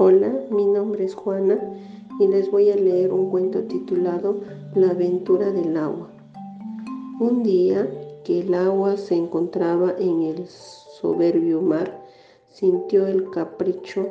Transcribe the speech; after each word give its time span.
Hola, 0.00 0.32
mi 0.52 0.64
nombre 0.64 1.06
es 1.06 1.16
Juana 1.16 1.58
y 2.20 2.28
les 2.28 2.48
voy 2.52 2.70
a 2.70 2.76
leer 2.76 3.12
un 3.12 3.30
cuento 3.30 3.64
titulado 3.64 4.36
La 4.76 4.90
aventura 4.90 5.50
del 5.50 5.76
agua. 5.76 6.08
Un 7.18 7.42
día 7.42 7.90
que 8.22 8.42
el 8.42 8.54
agua 8.54 8.96
se 8.96 9.16
encontraba 9.16 9.96
en 9.98 10.22
el 10.22 10.46
soberbio 10.46 11.60
mar, 11.62 12.06
sintió 12.46 13.08
el 13.08 13.28
capricho 13.30 14.06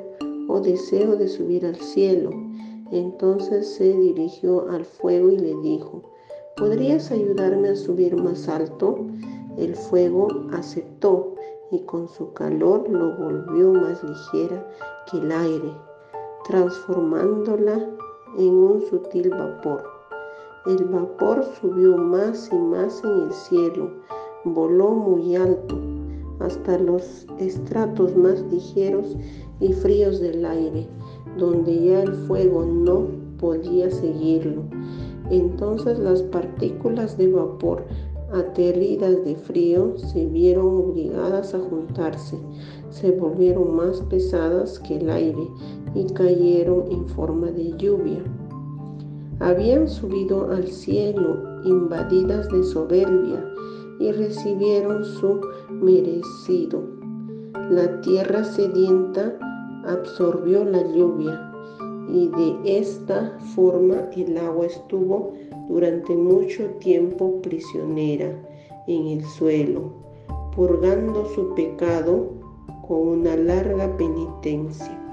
o 0.49 0.59
deseo 0.59 1.15
de 1.15 1.29
subir 1.29 1.65
al 1.65 1.77
cielo. 1.77 2.31
Entonces 2.91 3.73
se 3.75 3.93
dirigió 3.93 4.69
al 4.69 4.83
fuego 4.83 5.31
y 5.31 5.37
le 5.37 5.55
dijo, 5.61 6.03
¿podrías 6.57 7.11
ayudarme 7.11 7.69
a 7.69 7.75
subir 7.77 8.13
más 8.17 8.49
alto? 8.49 9.07
El 9.57 9.73
fuego 9.73 10.27
aceptó 10.51 11.33
y 11.71 11.79
con 11.79 12.09
su 12.09 12.33
calor 12.33 12.89
lo 12.89 13.15
volvió 13.17 13.71
más 13.71 14.03
ligera 14.03 14.65
que 15.09 15.17
el 15.17 15.31
aire, 15.31 15.71
transformándola 16.47 17.85
en 18.37 18.53
un 18.53 18.81
sutil 18.89 19.29
vapor. 19.31 19.83
El 20.65 20.85
vapor 20.85 21.43
subió 21.59 21.97
más 21.97 22.49
y 22.51 22.55
más 22.55 23.03
en 23.03 23.23
el 23.23 23.31
cielo, 23.33 23.91
voló 24.45 24.91
muy 24.91 25.35
alto, 25.35 25.77
hasta 26.39 26.77
los 26.79 27.27
estratos 27.39 28.15
más 28.15 28.41
ligeros 28.51 29.17
y 29.59 29.73
fríos 29.73 30.21
del 30.21 30.45
aire, 30.45 30.87
donde 31.37 31.83
ya 31.83 32.03
el 32.03 32.13
fuego 32.27 32.63
no 32.63 33.07
podía 33.39 33.91
seguirlo. 33.91 34.63
Entonces 35.29 35.99
las 35.99 36.21
partículas 36.23 37.17
de 37.17 37.29
vapor 37.29 37.83
aterridas 38.31 39.23
de 39.23 39.35
frío, 39.35 39.97
se 39.97 40.25
vieron 40.25 40.65
obligadas 40.65 41.53
a 41.53 41.59
juntarse, 41.59 42.37
se 42.89 43.11
volvieron 43.11 43.75
más 43.75 44.01
pesadas 44.01 44.79
que 44.79 44.97
el 44.97 45.09
aire 45.09 45.47
y 45.97 46.05
cayeron 46.13 46.91
en 46.91 47.07
forma 47.07 47.47
de 47.47 47.75
lluvia. 47.77 48.23
Habían 49.39 49.87
subido 49.87 50.51
al 50.51 50.67
cielo 50.67 51.37
invadidas 51.63 52.47
de 52.49 52.63
soberbia 52.63 53.43
y 53.99 54.11
recibieron 54.11 55.03
su 55.03 55.41
merecido. 55.71 56.83
La 57.71 57.99
tierra 58.01 58.43
sedienta 58.43 59.37
absorbió 59.85 60.63
la 60.63 60.83
lluvia 60.93 61.51
y 62.09 62.27
de 62.27 62.79
esta 62.79 63.37
forma 63.55 63.95
el 64.15 64.37
agua 64.37 64.67
estuvo 64.67 65.33
durante 65.67 66.15
mucho 66.15 66.65
tiempo 66.79 67.41
prisionera 67.41 68.31
en 68.87 69.07
el 69.07 69.23
suelo, 69.25 69.93
purgando 70.55 71.25
su 71.35 71.53
pecado 71.55 72.29
con 72.87 72.99
una 72.99 73.35
larga 73.35 73.97
penitencia. 73.97 75.06